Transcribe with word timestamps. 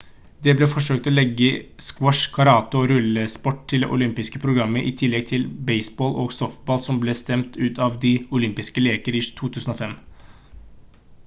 det 0.45 0.53
ble 0.59 0.67
forsøkt 0.69 1.07
å 1.09 1.11
legge 1.11 1.49
squash 1.87 2.31
karate 2.37 2.79
og 2.79 2.87
rullesport 2.91 3.59
til 3.73 3.85
det 3.85 3.89
olympiske 3.99 4.41
programmet 4.47 4.89
i 4.93 4.95
tillegg 5.03 5.29
til 5.33 5.45
baseball 5.69 6.17
og 6.25 6.33
softball 6.39 6.83
som 6.89 7.03
ble 7.05 7.17
stemt 7.21 7.63
ut 7.69 7.83
av 7.91 8.01
de 8.09 8.17
olympiske 8.41 8.87
leker 8.89 9.21
i 9.23 9.25
2005 9.45 9.97